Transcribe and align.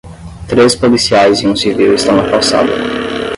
Três 0.47 0.73
policiais 0.73 1.41
e 1.41 1.47
um 1.47 1.55
civil 1.55 1.93
estão 1.93 2.15
na 2.17 2.27
calçada. 2.27 2.73